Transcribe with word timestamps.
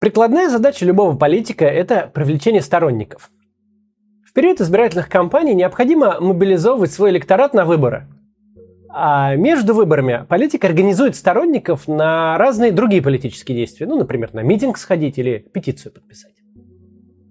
Прикладная 0.00 0.48
задача 0.48 0.86
любого 0.86 1.14
политика– 1.14 1.64
это 1.66 2.10
привлечение 2.14 2.62
сторонников. 2.62 3.30
В 4.24 4.32
период 4.32 4.58
избирательных 4.58 5.10
кампаний 5.10 5.52
необходимо 5.52 6.18
мобилизовывать 6.18 6.90
свой 6.90 7.10
электорат 7.10 7.52
на 7.52 7.66
выборы. 7.66 8.06
А 8.88 9.36
между 9.36 9.74
выборами 9.74 10.24
политик 10.26 10.64
организует 10.64 11.16
сторонников 11.16 11.86
на 11.86 12.38
разные 12.38 12.72
другие 12.72 13.02
политические 13.02 13.58
действия. 13.58 13.86
Ну, 13.86 13.98
например, 13.98 14.32
на 14.32 14.40
митинг 14.40 14.78
сходить 14.78 15.18
или 15.18 15.46
петицию 15.52 15.92
подписать. 15.92 16.32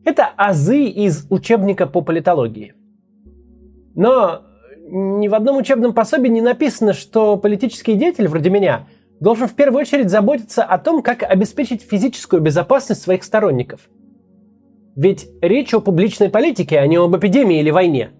Это 0.05 0.27
азы 0.37 0.83
из 0.83 1.25
учебника 1.31 1.87
по 1.87 2.01
политологии. 2.01 2.75
Но 3.95 4.43
ни 4.87 5.27
в 5.27 5.33
одном 5.33 5.57
учебном 5.57 5.95
пособии 5.95 6.29
не 6.29 6.41
написано, 6.41 6.93
что 6.93 7.35
политический 7.35 7.95
деятель 7.95 8.27
вроде 8.27 8.51
меня 8.51 8.87
должен 9.19 9.47
в 9.47 9.53
первую 9.53 9.81
очередь 9.81 10.09
заботиться 10.09 10.63
о 10.63 10.77
том, 10.77 11.01
как 11.01 11.23
обеспечить 11.23 11.81
физическую 11.81 12.41
безопасность 12.41 13.01
своих 13.01 13.23
сторонников. 13.23 13.89
Ведь 14.95 15.29
речь 15.41 15.73
о 15.73 15.81
публичной 15.81 16.29
политике, 16.29 16.79
а 16.79 16.87
не 16.87 16.97
об 16.97 17.15
эпидемии 17.15 17.59
или 17.59 17.69
войне. 17.69 18.11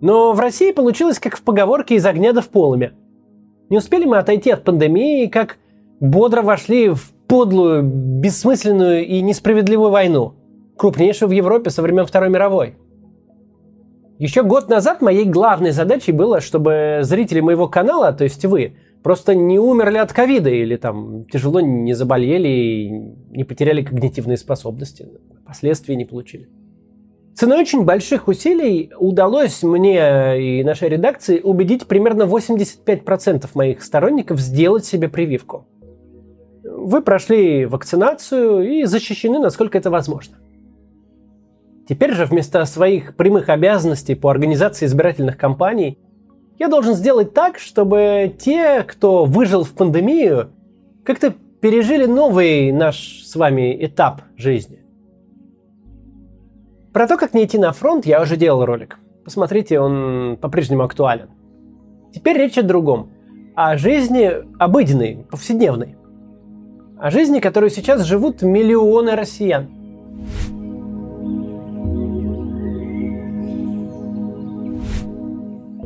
Но 0.00 0.32
в 0.32 0.40
России 0.40 0.72
получилось 0.72 1.18
как 1.18 1.36
в 1.36 1.42
поговорке 1.42 1.94
из 1.96 2.06
огня 2.06 2.32
до 2.32 2.42
в 2.42 2.48
полыми. 2.48 2.92
Не 3.70 3.78
успели 3.78 4.04
мы 4.04 4.18
отойти 4.18 4.50
от 4.50 4.64
пандемии, 4.64 5.26
как 5.26 5.58
бодро 6.00 6.42
вошли 6.42 6.90
в 6.90 7.12
подлую, 7.26 7.82
бессмысленную 7.82 9.06
и 9.06 9.22
несправедливую 9.22 9.90
войну, 9.90 10.34
крупнейшую 10.76 11.28
в 11.28 11.32
Европе 11.32 11.70
со 11.70 11.82
времен 11.82 12.06
Второй 12.06 12.30
мировой– 12.30 12.76
еще 14.18 14.44
год 14.44 14.68
назад 14.68 15.02
моей 15.02 15.24
главной 15.24 15.72
задачей 15.72 16.12
было, 16.12 16.40
чтобы 16.40 17.00
зрители 17.02 17.40
моего 17.40 17.66
канала, 17.66 18.12
то 18.12 18.22
есть 18.22 18.44
вы, 18.44 18.76
просто 19.04 19.34
не 19.34 19.58
умерли 19.58 19.98
от 19.98 20.12
ковида 20.14 20.48
или 20.48 20.76
там 20.76 21.24
тяжело 21.26 21.60
не 21.60 21.92
заболели 21.92 22.48
и 22.48 22.88
не 23.36 23.44
потеряли 23.44 23.84
когнитивные 23.84 24.38
способности, 24.38 25.06
последствий 25.46 25.94
не 25.94 26.06
получили. 26.06 26.48
Ценой 27.34 27.60
очень 27.60 27.84
больших 27.84 28.28
усилий 28.28 28.92
удалось 28.98 29.62
мне 29.62 30.60
и 30.60 30.64
нашей 30.64 30.88
редакции 30.88 31.40
убедить 31.40 31.86
примерно 31.86 32.22
85% 32.22 33.46
моих 33.54 33.82
сторонников 33.82 34.40
сделать 34.40 34.86
себе 34.86 35.08
прививку. 35.08 35.66
Вы 36.62 37.02
прошли 37.02 37.66
вакцинацию 37.66 38.62
и 38.62 38.84
защищены, 38.84 39.38
насколько 39.38 39.76
это 39.76 39.90
возможно. 39.90 40.38
Теперь 41.86 42.14
же 42.14 42.24
вместо 42.24 42.64
своих 42.64 43.16
прямых 43.16 43.50
обязанностей 43.50 44.14
по 44.14 44.30
организации 44.30 44.86
избирательных 44.86 45.36
кампаний 45.36 45.98
я 46.58 46.68
должен 46.68 46.94
сделать 46.94 47.34
так, 47.34 47.58
чтобы 47.58 48.34
те, 48.38 48.82
кто 48.82 49.24
выжил 49.24 49.64
в 49.64 49.72
пандемию, 49.72 50.50
как-то 51.04 51.34
пережили 51.60 52.06
новый 52.06 52.72
наш 52.72 53.22
с 53.24 53.34
вами 53.36 53.76
этап 53.84 54.22
жизни. 54.36 54.80
Про 56.92 57.08
то, 57.08 57.16
как 57.16 57.34
не 57.34 57.44
идти 57.44 57.58
на 57.58 57.72
фронт, 57.72 58.06
я 58.06 58.22
уже 58.22 58.36
делал 58.36 58.64
ролик. 58.64 58.98
Посмотрите, 59.24 59.80
он 59.80 60.36
по-прежнему 60.40 60.84
актуален. 60.84 61.30
Теперь 62.12 62.36
речь 62.36 62.58
о 62.58 62.62
другом. 62.62 63.10
О 63.56 63.76
жизни 63.76 64.30
обыденной, 64.58 65.26
повседневной. 65.30 65.96
О 66.98 67.10
жизни, 67.10 67.40
которую 67.40 67.70
сейчас 67.70 68.02
живут 68.04 68.42
миллионы 68.42 69.16
россиян. 69.16 69.68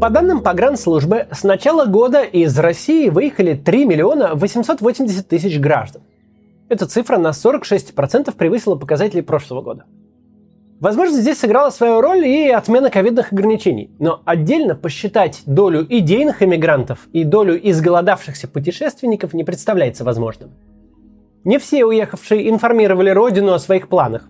По 0.01 0.11
данным 0.11 0.43
погранслужбы, 0.43 1.27
с 1.33 1.43
начала 1.43 1.85
года 1.85 2.23
из 2.23 2.57
России 2.57 3.09
выехали 3.09 3.55
3 3.55 3.85
миллиона 3.85 4.37
880 4.37 5.27
тысяч 5.27 5.59
граждан. 5.59 6.03
Эта 6.69 6.87
цифра 6.87 7.19
на 7.19 7.31
46% 7.31 8.33
превысила 8.37 8.77
показатели 8.77 9.23
прошлого 9.23 9.61
года. 9.61 9.87
Возможно, 10.79 11.21
здесь 11.21 11.39
сыграла 11.39 11.71
свою 11.71 12.01
роль 12.01 12.25
и 12.25 12.49
отмена 12.49 12.91
ковидных 12.91 13.33
ограничений, 13.33 13.91
но 13.99 14.23
отдельно 14.25 14.77
посчитать 14.77 15.43
долю 15.47 15.85
идейных 15.89 16.45
иммигрантов 16.45 17.09
и 17.13 17.25
долю 17.25 17.59
изголодавшихся 17.69 18.47
путешественников 18.47 19.35
не 19.35 19.43
представляется 19.43 20.05
возможным. 20.05 20.51
Не 21.43 21.59
все 21.59 21.85
уехавшие 21.85 22.49
информировали 22.49 23.11
родину 23.11 23.53
о 23.53 23.59
своих 23.59 23.89
планах. 23.89 24.29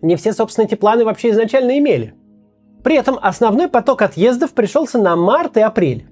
Не 0.00 0.16
все, 0.16 0.32
собственно, 0.32 0.64
эти 0.64 0.74
планы 0.74 1.04
вообще 1.04 1.30
изначально 1.30 1.78
имели. 1.78 2.14
При 2.82 2.96
этом 2.96 3.18
основной 3.20 3.68
поток 3.68 4.02
отъездов 4.02 4.52
пришелся 4.52 4.98
на 4.98 5.16
март 5.16 5.56
и 5.56 5.60
апрель. 5.60 6.06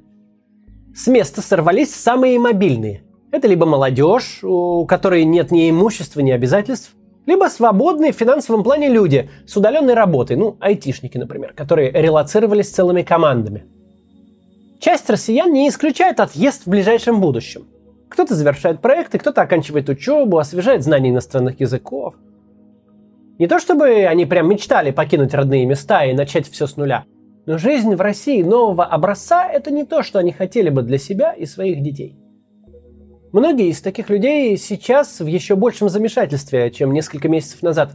С 0.94 1.06
места 1.06 1.40
сорвались 1.40 1.94
самые 1.94 2.38
мобильные. 2.38 3.04
Это 3.30 3.46
либо 3.46 3.66
молодежь, 3.66 4.40
у 4.42 4.84
которой 4.86 5.24
нет 5.24 5.50
ни 5.50 5.70
имущества, 5.70 6.20
ни 6.20 6.30
обязательств, 6.30 6.94
либо 7.26 7.44
свободные 7.48 8.12
в 8.12 8.16
финансовом 8.16 8.64
плане 8.64 8.88
люди 8.88 9.30
с 9.46 9.56
удаленной 9.56 9.94
работой, 9.94 10.36
ну, 10.36 10.56
айтишники, 10.60 11.18
например, 11.18 11.52
которые 11.52 11.90
релацировались 11.92 12.70
целыми 12.70 13.02
командами. 13.02 13.66
Часть 14.80 15.10
россиян 15.10 15.52
не 15.52 15.68
исключает 15.68 16.20
отъезд 16.20 16.64
в 16.64 16.70
ближайшем 16.70 17.20
будущем. 17.20 17.66
Кто-то 18.08 18.34
завершает 18.34 18.80
проекты, 18.80 19.18
кто-то 19.18 19.42
оканчивает 19.42 19.88
учебу, 19.90 20.38
освежает 20.38 20.82
знания 20.82 21.10
иностранных 21.10 21.60
языков– 21.60 22.14
не 23.38 23.46
то 23.46 23.60
чтобы 23.60 24.04
они 24.04 24.26
прям 24.26 24.48
мечтали 24.48 24.90
покинуть 24.90 25.32
родные 25.32 25.64
места 25.64 26.04
и 26.04 26.12
начать 26.12 26.48
все 26.48 26.66
с 26.66 26.76
нуля, 26.76 27.04
но 27.46 27.56
жизнь 27.56 27.94
в 27.94 28.00
России 28.00 28.42
нового 28.42 28.84
образца– 28.84 29.48
это 29.52 29.70
не 29.70 29.84
то, 29.84 30.02
что 30.02 30.18
они 30.18 30.32
хотели 30.32 30.68
бы 30.70 30.82
для 30.82 30.98
себя 30.98 31.32
и 31.32 31.46
своих 31.46 31.82
детей. 31.82 32.18
Многие 33.32 33.68
из 33.68 33.80
таких 33.80 34.10
людей 34.10 34.56
сейчас 34.56 35.20
в 35.20 35.26
еще 35.26 35.54
большем 35.54 35.88
замешательстве, 35.88 36.70
чем 36.70 36.92
несколько 36.92 37.28
месяцев 37.28 37.62
назад. 37.62 37.92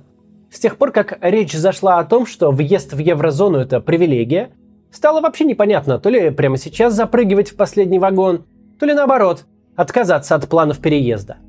С 0.50 0.60
тех 0.60 0.78
пор, 0.78 0.92
как 0.92 1.18
речь 1.22 1.54
зашла 1.54 2.00
о 2.00 2.06
том, 2.06 2.26
что 2.26 2.52
въезд 2.52 2.94
в 2.94 3.00
еврозону– 3.00 3.58
это 3.60 3.82
привилегия, 3.82 4.52
стало 4.92 5.22
вообще 5.22 5.44
непонятно, 5.44 6.00
то 6.00 6.10
ли 6.10 6.30
прямо 6.30 6.58
сейчас 6.58 6.94
запрыгивать 6.94 7.50
в 7.50 7.56
последний 7.56 8.00
вагон, 8.00 8.46
то 8.80 8.86
ли 8.86 8.94
наоборот, 8.94 9.46
отказаться 9.76 10.36
от 10.36 10.48
планов 10.48 10.80
переезда– 10.80 11.38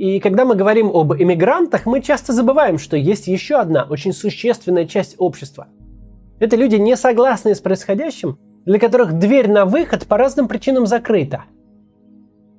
и 0.00 0.18
когда 0.18 0.46
мы 0.46 0.54
говорим 0.54 0.90
об 0.94 1.12
иммигрантах, 1.12 1.84
мы 1.84 2.00
часто 2.00 2.32
забываем, 2.32 2.78
что 2.78 2.96
есть 2.96 3.26
еще 3.26 3.56
одна 3.56 3.84
очень 3.84 4.14
существенная 4.14 4.86
часть 4.86 5.16
общества. 5.18 5.68
Это 6.38 6.56
люди, 6.56 6.76
не 6.76 6.96
согласные 6.96 7.54
с 7.54 7.60
происходящим, 7.60 8.38
для 8.64 8.78
которых 8.78 9.18
дверь 9.18 9.50
на 9.50 9.66
выход 9.66 10.06
по 10.06 10.16
разным 10.16 10.48
причинам 10.48 10.86
закрыта. 10.86 11.44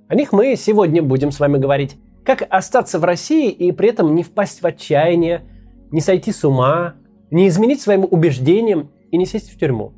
О 0.07 0.13
них 0.13 0.33
мы 0.33 0.55
сегодня 0.55 1.01
будем 1.01 1.31
с 1.31 1.39
вами 1.39 1.57
говорить. 1.57 1.97
Как 2.23 2.43
остаться 2.47 2.99
в 2.99 3.05
России 3.05 3.49
и 3.49 3.71
при 3.71 3.89
этом 3.89 4.13
не 4.13 4.21
впасть 4.21 4.61
в 4.61 4.67
отчаяние, 4.67 5.41
не 5.89 5.99
сойти 5.99 6.31
с 6.31 6.43
ума, 6.43 6.93
не 7.31 7.47
изменить 7.47 7.81
своим 7.81 8.03
убеждениям 8.03 8.91
и 9.09 9.17
не 9.17 9.25
сесть 9.25 9.51
в 9.51 9.57
тюрьму. 9.57 9.93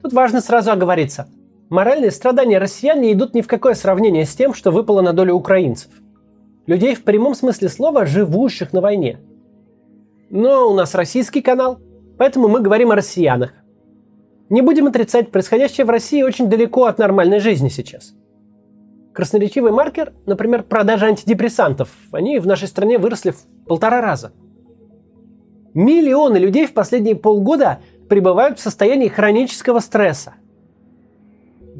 Тут 0.00 0.12
важно 0.12 0.40
сразу 0.40 0.70
оговориться– 0.70 1.26
Моральные 1.70 2.10
страдания 2.10 2.58
россиян 2.58 3.00
не 3.00 3.12
идут 3.12 3.32
ни 3.32 3.42
в 3.42 3.46
какое 3.46 3.74
сравнение 3.74 4.24
с 4.24 4.34
тем, 4.34 4.54
что 4.54 4.72
выпало 4.72 5.02
на 5.02 5.12
долю 5.12 5.34
украинцев. 5.34 5.92
Людей 6.66 6.96
в 6.96 7.04
прямом 7.04 7.36
смысле 7.36 7.68
слова, 7.68 8.06
живущих 8.06 8.72
на 8.72 8.80
войне. 8.80 9.20
Но 10.30 10.68
у 10.68 10.74
нас 10.74 10.96
российский 10.96 11.42
канал, 11.42 11.78
поэтому 12.18 12.48
мы 12.48 12.60
говорим 12.60 12.90
о 12.90 12.96
россиянах. 12.96 13.54
Не 14.48 14.62
будем 14.62 14.88
отрицать, 14.88 15.30
происходящее 15.30 15.84
в 15.84 15.90
России 15.90 16.22
очень 16.22 16.48
далеко 16.48 16.86
от 16.86 16.98
нормальной 16.98 17.38
жизни 17.38 17.68
сейчас. 17.68 18.14
Красноречивый 19.14 19.70
маркер, 19.70 20.12
например, 20.26 20.64
продажа 20.64 21.06
антидепрессантов, 21.06 21.88
они 22.10 22.40
в 22.40 22.48
нашей 22.48 22.66
стране 22.66 22.98
выросли 22.98 23.30
в 23.30 23.46
полтора 23.68 24.00
раза. 24.00 24.32
Миллионы 25.72 26.38
людей 26.38 26.66
в 26.66 26.74
последние 26.74 27.14
полгода 27.14 27.78
пребывают 28.08 28.58
в 28.58 28.62
состоянии 28.62 29.06
хронического 29.06 29.78
стресса. 29.78 30.34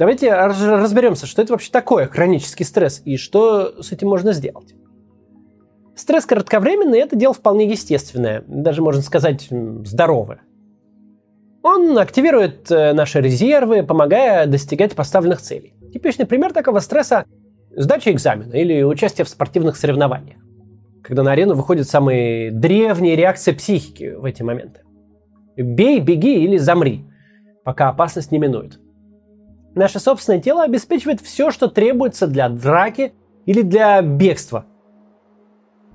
Давайте 0.00 0.32
разберемся, 0.34 1.26
что 1.26 1.42
это 1.42 1.52
вообще 1.52 1.70
такое 1.70 2.06
хронический 2.06 2.64
стресс 2.64 3.02
и 3.04 3.18
что 3.18 3.82
с 3.82 3.92
этим 3.92 4.08
можно 4.08 4.32
сделать. 4.32 4.74
Стресс 5.94 6.24
кратковременный– 6.24 6.98
это 7.00 7.16
дело 7.16 7.34
вполне 7.34 7.66
естественное, 7.66 8.42
даже 8.46 8.80
можно 8.80 9.02
сказать 9.02 9.48
здоровое. 9.84 10.40
Он 11.62 11.98
активирует 11.98 12.70
э, 12.70 12.94
наши 12.94 13.20
резервы, 13.20 13.82
помогая 13.82 14.46
достигать 14.46 14.94
поставленных 14.94 15.42
целей. 15.42 15.74
Типичный 15.92 16.24
пример 16.24 16.54
такого 16.54 16.78
стресса– 16.78 17.26
сдача 17.76 18.10
экзамена 18.10 18.54
или 18.54 18.82
участие 18.82 19.26
в 19.26 19.28
спортивных 19.28 19.76
соревнованиях, 19.76 20.38
когда 21.02 21.22
на 21.22 21.32
арену 21.32 21.54
выходят 21.54 21.86
самые 21.86 22.50
древние 22.50 23.16
реакции 23.16 23.52
психики 23.52 24.14
в 24.14 24.24
эти 24.24 24.42
моменты. 24.42 24.80
Бей, 25.58 26.00
беги 26.00 26.42
или 26.42 26.56
замри, 26.56 27.04
пока 27.64 27.90
опасность 27.90 28.32
не 28.32 28.38
минует– 28.38 28.80
Наше 29.74 30.00
собственное 30.00 30.40
тело 30.40 30.64
обеспечивает 30.64 31.20
все, 31.20 31.50
что 31.50 31.68
требуется 31.68 32.26
для 32.26 32.48
драки 32.48 33.12
или 33.46 33.62
для 33.62 34.02
бегства. 34.02 34.66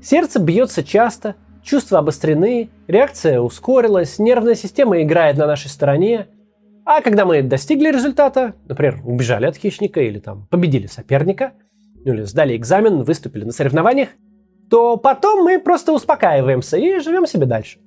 Сердце 0.01 0.39
бьется 0.39 0.83
часто, 0.83 1.35
чувства 1.63 1.99
обострены, 1.99 2.69
реакция 2.87 3.39
ускорилась, 3.39 4.19
нервная 4.19 4.55
система 4.55 5.01
играет 5.01 5.37
на 5.37 5.47
нашей 5.47 5.69
стороне. 5.69 6.27
А 6.85 7.01
когда 7.01 7.25
мы 7.25 7.41
достигли 7.41 7.89
результата, 7.91 8.53
например, 8.67 8.99
убежали 9.03 9.45
от 9.45 9.57
хищника 9.57 9.99
или 10.01 10.19
там 10.19 10.47
победили 10.49 10.87
соперника, 10.87 11.53
ну 12.05 12.13
или 12.13 12.23
сдали 12.23 12.55
экзамен, 12.55 13.01
выступили 13.01 13.43
на 13.43 13.51
соревнованиях, 13.51 14.09
то 14.69 14.95
потом 14.97 15.43
мы 15.43 15.59
просто 15.59 15.91
успокаиваемся 15.91 16.77
и 16.77 16.99
живем 16.99 17.25
себе 17.25 17.45
дальше. 17.45 17.79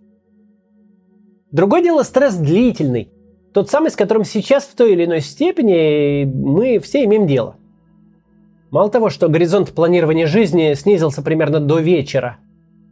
Другое 1.50 1.82
дело 1.82 2.02
стресс 2.02 2.34
длительный, 2.34 3.10
тот 3.52 3.70
самый, 3.70 3.90
с 3.90 3.96
которым 3.96 4.24
сейчас 4.24 4.64
в 4.64 4.74
той 4.74 4.92
или 4.92 5.04
иной 5.04 5.20
степени 5.20 6.24
мы 6.24 6.78
все 6.78 7.04
имеем 7.04 7.26
дело. 7.26 7.56
Мало 8.70 8.90
того, 8.90 9.08
что 9.08 9.28
горизонт 9.28 9.72
планирования 9.72 10.26
жизни 10.26 10.74
снизился 10.74 11.22
примерно 11.22 11.58
до 11.58 11.78
вечера, 11.78 12.38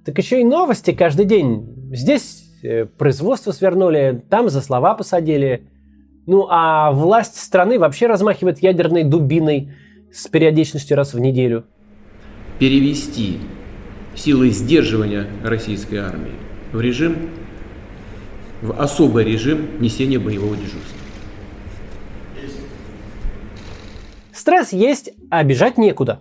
так 0.05 0.17
еще 0.19 0.41
и 0.41 0.45
новости 0.45 0.93
каждый 0.93 1.27
день. 1.27 1.91
Здесь 1.93 2.49
э, 2.63 2.87
производство 2.87 3.53
свернули, 3.53 4.23
там 4.31 4.49
за 4.49 4.63
слова 4.63 4.95
посадили. 4.95 5.69
Ну 6.27 6.47
а 6.49 6.93
власть 6.93 7.37
страны 7.37 7.79
вообще 7.79 8.07
размахивает 8.07 8.63
ядерной 8.63 9.05
дубиной 9.05 9.73
с 10.13 10.29
периодичностью 10.29 10.97
раз 10.97 11.13
в 11.13 11.21
неделю. 11.21 11.65
Перевести 12.59 13.39
силы 14.15 14.51
сдерживания 14.51 15.27
российской 15.45 15.97
армии 15.97 16.33
в 16.73 16.81
режим 16.81 17.29
в 18.63 18.81
особый 18.81 19.25
режим 19.25 19.81
несения 19.81 20.19
боевого 20.19 20.57
дежурства. 20.57 20.97
Стресс 24.33 24.73
есть, 24.73 25.11
а 25.31 25.43
бежать 25.43 25.79
некуда. 25.79 26.21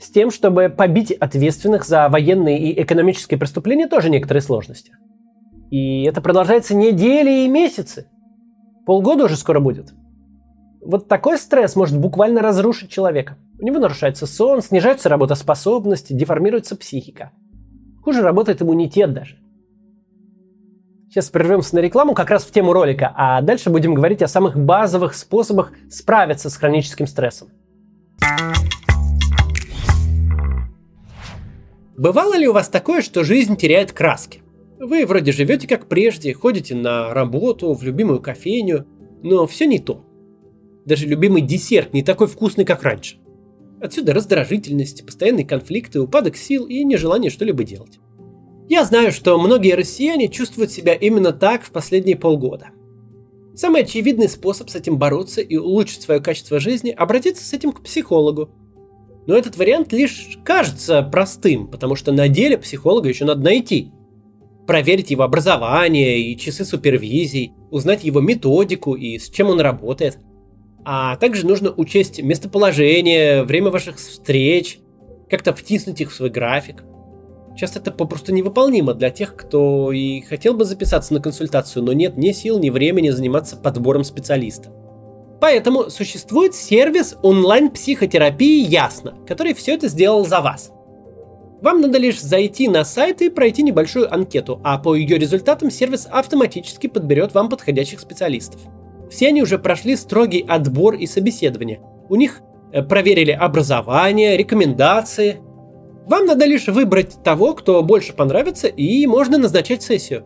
С 0.00 0.10
тем, 0.10 0.30
чтобы 0.30 0.68
побить 0.68 1.12
ответственных 1.12 1.84
за 1.84 2.08
военные 2.08 2.58
и 2.58 2.82
экономические 2.82 3.38
преступления, 3.38 3.86
тоже 3.86 4.10
некоторые 4.10 4.42
сложности. 4.42 4.92
И 5.70 6.02
это 6.04 6.20
продолжается 6.20 6.74
недели 6.74 7.44
и 7.44 7.48
месяцы. 7.48 8.06
Полгода 8.84 9.26
уже 9.26 9.36
скоро 9.36 9.60
будет. 9.60 9.94
Вот 10.84 11.06
такой 11.06 11.38
стресс 11.38 11.76
может 11.76 11.98
буквально 11.98 12.42
разрушить 12.42 12.90
человека. 12.90 13.38
У 13.60 13.64
него 13.64 13.78
нарушается 13.78 14.26
сон, 14.26 14.60
снижается 14.60 15.08
работоспособность, 15.08 16.14
деформируется 16.14 16.74
психика. 16.74 17.30
Хуже 18.02 18.22
работает 18.22 18.60
иммунитет 18.60 19.12
даже. 19.12 19.41
Сейчас 21.12 21.28
прервемся 21.28 21.74
на 21.74 21.80
рекламу 21.80 22.14
как 22.14 22.30
раз 22.30 22.42
в 22.42 22.50
тему 22.52 22.72
ролика, 22.72 23.12
а 23.14 23.42
дальше 23.42 23.68
будем 23.68 23.92
говорить 23.92 24.22
о 24.22 24.28
самых 24.28 24.56
базовых 24.56 25.12
способах 25.12 25.72
справиться 25.90 26.48
с 26.48 26.56
хроническим 26.56 27.06
стрессом. 27.06 27.50
Бывало 31.98 32.34
ли 32.34 32.48
у 32.48 32.54
вас 32.54 32.70
такое, 32.70 33.02
что 33.02 33.24
жизнь 33.24 33.58
теряет 33.58 33.92
краски? 33.92 34.40
Вы 34.80 35.04
вроде 35.04 35.32
живете 35.32 35.68
как 35.68 35.86
прежде, 35.86 36.32
ходите 36.32 36.74
на 36.74 37.12
работу, 37.12 37.74
в 37.74 37.82
любимую 37.82 38.22
кофейню, 38.22 38.86
но 39.22 39.46
все 39.46 39.66
не 39.66 39.80
то. 39.80 40.06
Даже 40.86 41.06
любимый 41.06 41.42
десерт 41.42 41.92
не 41.92 42.02
такой 42.02 42.26
вкусный, 42.26 42.64
как 42.64 42.84
раньше. 42.84 43.18
Отсюда 43.82 44.14
раздражительность, 44.14 45.04
постоянные 45.04 45.44
конфликты, 45.44 46.00
упадок 46.00 46.38
сил 46.38 46.64
и 46.64 46.82
нежелание 46.82 47.30
что-либо 47.30 47.64
делать. 47.64 47.98
Я 48.72 48.86
знаю, 48.86 49.12
что 49.12 49.38
многие 49.38 49.74
россияне 49.74 50.28
чувствуют 50.28 50.72
себя 50.72 50.94
именно 50.94 51.34
так 51.34 51.62
в 51.62 51.72
последние 51.72 52.16
полгода. 52.16 52.70
Самый 53.54 53.82
очевидный 53.82 54.30
способ 54.30 54.70
с 54.70 54.74
этим 54.74 54.96
бороться 54.96 55.42
и 55.42 55.58
улучшить 55.58 56.00
свое 56.00 56.20
качество 56.20 56.58
жизни– 56.58 56.88
обратиться 56.98 57.44
с 57.44 57.52
этим 57.52 57.72
к 57.72 57.82
психологу. 57.82 58.48
Но 59.26 59.36
этот 59.36 59.58
вариант 59.58 59.92
лишь 59.92 60.38
кажется 60.42 61.02
простым, 61.02 61.68
потому 61.68 61.96
что 61.96 62.12
на 62.12 62.28
деле 62.28 62.56
психолога 62.56 63.10
еще 63.10 63.26
надо 63.26 63.42
найти. 63.42 63.92
Проверить 64.66 65.10
его 65.10 65.24
образование 65.24 66.22
и 66.22 66.38
часы 66.38 66.64
супервизий, 66.64 67.52
узнать 67.70 68.04
его 68.04 68.22
методику 68.22 68.94
и 68.94 69.18
с 69.18 69.28
чем 69.28 69.50
он 69.50 69.60
работает. 69.60 70.16
А 70.86 71.16
также 71.16 71.46
нужно 71.46 71.74
учесть 71.76 72.22
местоположение, 72.22 73.42
время 73.42 73.68
ваших 73.68 73.96
встреч, 73.98 74.78
как-то 75.28 75.52
втиснуть 75.52 76.00
их 76.00 76.10
в 76.10 76.14
свой 76.14 76.30
график– 76.30 76.84
Часто 77.56 77.80
это 77.80 77.90
попросту 77.90 78.32
невыполнимо 78.32 78.94
для 78.94 79.10
тех, 79.10 79.36
кто 79.36 79.92
и 79.92 80.22
хотел 80.22 80.54
бы 80.54 80.64
записаться 80.64 81.12
на 81.12 81.20
консультацию, 81.20 81.82
но 81.84 81.92
нет 81.92 82.16
ни 82.16 82.32
сил, 82.32 82.58
ни 82.58 82.70
времени 82.70 83.10
заниматься 83.10 83.56
подбором 83.56 84.04
специалиста. 84.04 84.70
Поэтому 85.40 85.90
существует 85.90 86.54
сервис 86.54 87.16
онлайн-психотерапии 87.22 88.64
Ясно, 88.64 89.14
который 89.26 89.54
все 89.54 89.74
это 89.74 89.88
сделал 89.88 90.24
за 90.24 90.40
вас. 90.40 90.70
Вам 91.60 91.80
надо 91.80 91.98
лишь 91.98 92.20
зайти 92.20 92.68
на 92.68 92.84
сайт 92.84 93.22
и 93.22 93.28
пройти 93.28 93.62
небольшую 93.62 94.12
анкету, 94.12 94.60
а 94.64 94.78
по 94.78 94.94
ее 94.94 95.18
результатам 95.18 95.70
сервис 95.70 96.08
автоматически 96.10 96.86
подберет 96.86 97.34
вам 97.34 97.48
подходящих 97.48 98.00
специалистов. 98.00 98.60
Все 99.10 99.28
они 99.28 99.42
уже 99.42 99.58
прошли 99.58 99.94
строгий 99.94 100.44
отбор 100.48 100.94
и 100.94 101.06
собеседование. 101.06 101.80
У 102.08 102.16
них 102.16 102.40
э, 102.72 102.82
проверили 102.82 103.30
образование, 103.30 104.36
рекомендации, 104.36 105.40
вам 106.06 106.26
надо 106.26 106.44
лишь 106.46 106.66
выбрать 106.66 107.22
того, 107.22 107.54
кто 107.54 107.82
больше 107.82 108.12
понравится, 108.12 108.66
и 108.66 109.06
можно 109.06 109.38
назначать 109.38 109.82
сессию. 109.82 110.24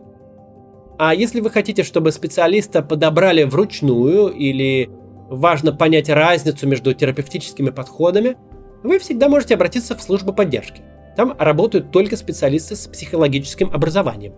А 0.97 1.13
если 1.13 1.41
вы 1.41 1.51
хотите, 1.51 1.83
чтобы 1.83 2.11
специалиста 2.11 2.81
подобрали 2.81 3.43
вручную 3.43 4.29
или 4.29 4.89
важно 5.29 5.71
понять 5.71 6.09
разницу 6.09 6.67
между 6.67 6.93
терапевтическими 6.93 7.69
подходами, 7.69 8.37
вы 8.83 8.97
всегда 8.99 9.29
можете 9.29 9.53
обратиться 9.53 9.95
в 9.95 10.01
службу 10.01 10.33
поддержки. 10.33 10.81
Там 11.15 11.35
работают 11.37 11.91
только 11.91 12.15
специалисты 12.15 12.75
с 12.75 12.87
психологическим 12.87 13.71
образованием. 13.71 14.33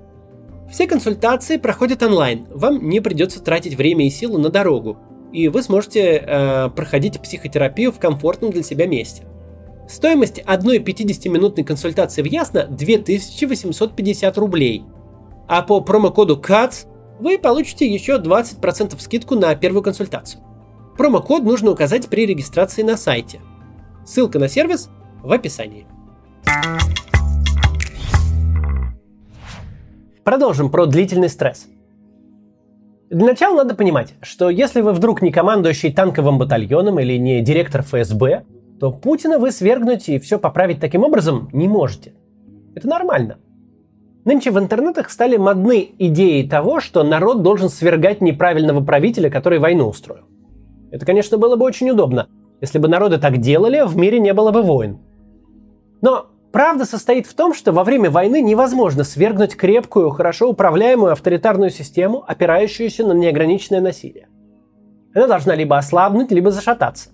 Все 0.69 0.87
консультации 0.87 1.57
проходят 1.57 2.03
онлайн, 2.03 2.45
вам 2.49 2.87
не 2.89 2.99
придется 2.99 3.41
тратить 3.41 3.75
время 3.75 4.05
и 4.05 4.09
силу 4.09 4.37
на 4.37 4.49
дорогу, 4.49 4.97
и 5.33 5.47
вы 5.47 5.63
сможете 5.63 6.23
э, 6.25 6.69
проходить 6.69 7.19
психотерапию 7.19 7.91
в 7.91 7.99
комфортном 7.99 8.51
для 8.51 8.63
себя 8.63 8.85
месте. 8.85 9.23
Стоимость 9.89 10.37
одной 10.45 10.77
50-минутной 10.77 11.63
консультации 11.63 12.21
в 12.21 12.25
Ясно 12.25 12.67
2850 12.67 14.37
рублей. 14.37 14.83
А 15.47 15.63
по 15.63 15.81
промокоду 15.81 16.37
CATS 16.37 16.85
вы 17.19 17.39
получите 17.39 17.91
еще 17.91 18.17
20% 18.17 18.99
скидку 18.99 19.33
на 19.33 19.55
первую 19.55 19.81
консультацию. 19.81 20.43
Промокод 20.95 21.41
нужно 21.41 21.71
указать 21.71 22.07
при 22.07 22.27
регистрации 22.27 22.83
на 22.83 22.97
сайте. 22.97 23.41
Ссылка 24.05 24.37
на 24.37 24.47
сервис 24.47 24.89
в 25.23 25.31
описании. 25.31 25.87
Продолжим 30.23 30.69
про 30.69 30.85
длительный 30.85 31.29
стресс. 31.29 31.65
Для 33.09 33.25
начала 33.25 33.63
надо 33.63 33.73
понимать, 33.73 34.13
что 34.21 34.51
если 34.51 34.81
вы 34.81 34.93
вдруг 34.93 35.23
не 35.23 35.31
командующий 35.31 35.91
танковым 35.91 36.37
батальоном 36.37 36.99
или 36.99 37.17
не 37.17 37.41
директор 37.41 37.81
ФСБ, 37.81 38.43
то 38.79 38.91
Путина 38.91 39.39
вы 39.39 39.51
свергнуть 39.51 40.07
и 40.09 40.19
все 40.19 40.39
поправить 40.39 40.79
таким 40.79 41.03
образом 41.03 41.49
не 41.51 41.67
можете. 41.67 42.13
Это 42.75 42.87
нормально. 42.87 43.37
Нынче 44.25 44.51
в 44.51 44.59
интернетах 44.59 45.09
стали 45.09 45.37
модны 45.37 45.89
идеи 45.97 46.47
того, 46.47 46.79
что 46.79 47.03
народ 47.03 47.41
должен 47.41 47.69
свергать 47.69 48.21
неправильного 48.21 48.83
правителя, 48.83 49.29
который 49.29 49.59
войну 49.59 49.87
устроил. 49.87 50.25
Это, 50.91 51.05
конечно, 51.05 51.37
было 51.37 51.55
бы 51.55 51.65
очень 51.65 51.89
удобно. 51.89 52.27
Если 52.61 52.79
бы 52.79 52.87
народы 52.87 53.17
так 53.17 53.37
делали, 53.37 53.83
в 53.85 53.95
мире 53.97 54.19
не 54.19 54.33
было 54.33 54.51
бы 54.51 54.61
войн. 54.61 54.99
Но 56.01 56.27
правда 56.51 56.85
состоит 56.85 57.27
в 57.27 57.33
том, 57.33 57.53
что 57.53 57.71
во 57.71 57.83
время 57.83 58.09
войны 58.09 58.41
невозможно 58.41 59.03
свергнуть 59.03 59.55
крепкую, 59.55 60.09
хорошо 60.11 60.49
управляемую 60.49 61.11
авторитарную 61.11 61.69
систему, 61.69 62.23
опирающуюся 62.27 63.05
на 63.05 63.13
неограниченное 63.13 63.81
насилие. 63.81 64.27
Она 65.13 65.27
должна 65.27 65.55
либо 65.55 65.77
ослабнуть, 65.77 66.31
либо 66.31 66.51
зашататься. 66.51 67.09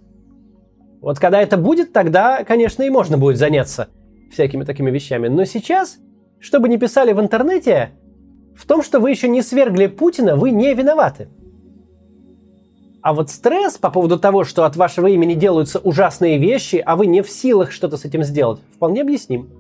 Вот 1.06 1.20
когда 1.20 1.40
это 1.40 1.56
будет, 1.56 1.94
тогда, 1.94 2.44
конечно, 2.44 2.82
и 2.82 2.90
можно 2.90 3.16
будет 3.16 3.38
заняться 3.38 3.90
всякими 4.32 4.64
такими 4.64 4.90
вещами. 4.90 5.28
Но 5.28 5.46
сейчас, 5.46 6.00
что 6.40 6.60
бы 6.60 6.68
ни 6.68 6.78
писали 6.78 7.14
в 7.14 7.22
интернете, 7.22 7.92
в 8.56 8.66
том, 8.66 8.82
что 8.82 9.00
вы 9.00 9.12
еще 9.12 9.28
не 9.28 9.44
свергли 9.44 9.86
Путина, 9.86 10.36
вы 10.36 10.50
не 10.50 10.74
виноваты. 10.74 11.30
А 13.04 13.14
вот 13.14 13.30
стресс 13.30 13.78
по 13.78 13.92
поводу 13.92 14.18
того, 14.18 14.46
что 14.46 14.66
от 14.66 14.78
вашего 14.78 15.06
имени 15.06 15.36
делаются 15.36 15.78
ужасные 15.78 16.40
вещи, 16.40 16.82
а 16.84 16.96
вы 16.96 17.06
не 17.06 17.22
в 17.22 17.30
силах 17.30 17.72
что-то 17.72 17.98
с 17.98 18.06
этим 18.06 18.24
сделать, 18.24 18.60
вполне 18.74 19.02
объясним. 19.02 19.52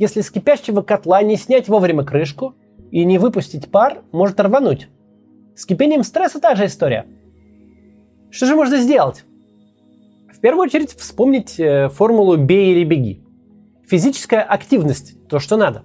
Если 0.00 0.20
с 0.20 0.32
кипящего 0.32 0.82
котла 0.82 1.22
не 1.22 1.36
снять 1.36 1.68
вовремя 1.68 2.02
крышку 2.02 2.56
и 2.90 3.04
не 3.04 3.18
выпустить 3.18 3.70
пар, 3.70 4.02
может 4.10 4.40
рвануть. 4.40 4.88
С 5.54 5.64
кипением 5.64 6.02
стресса 6.02 6.40
та 6.40 6.56
же 6.56 6.66
история. 6.66 7.06
Что 8.32 8.46
же 8.46 8.56
можно 8.56 8.78
сделать? 8.78 9.24
В 10.40 10.42
первую 10.42 10.62
очередь 10.62 10.96
вспомнить 10.96 11.60
э, 11.60 11.90
формулу 11.90 12.38
«бей 12.38 12.72
или 12.72 12.82
беги». 12.82 13.22
Физическая 13.86 14.40
активность– 14.40 15.14
то, 15.28 15.38
что 15.38 15.58
надо. 15.58 15.82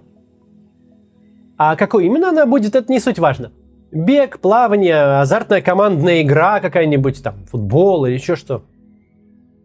А 1.58 1.76
какой 1.76 2.06
именно 2.06 2.30
она 2.30 2.46
будет, 2.46 2.74
это 2.74 2.90
не 2.90 2.98
суть 2.98 3.18
важно. 3.18 3.52
Бег, 3.92 4.38
плавание, 4.38 5.20
азартная 5.20 5.60
командная 5.60 6.22
игра 6.22 6.60
какая-нибудь, 6.60 7.22
там, 7.22 7.44
футбол 7.44 8.06
или 8.06 8.14
еще 8.14 8.34
что. 8.34 8.64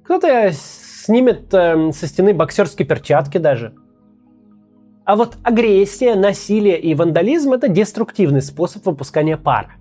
Кто-то 0.04 0.52
снимет 0.52 1.54
э, 1.54 1.94
со 1.94 2.06
стены 2.06 2.34
боксерские 2.34 2.86
перчатки 2.86 3.38
даже. 3.38 3.74
А 5.06 5.16
вот 5.16 5.38
агрессия, 5.42 6.16
насилие 6.16 6.78
и 6.78 6.94
вандализм– 6.96 7.54
это 7.54 7.70
деструктивный 7.70 8.42
способ 8.42 8.86
выпускания 8.86 9.38
пара. 9.38 9.76